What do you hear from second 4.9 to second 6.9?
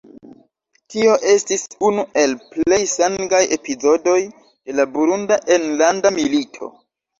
Burunda enlanda milito.